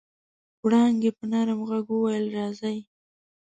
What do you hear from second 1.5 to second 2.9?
غږ وويل راځئ.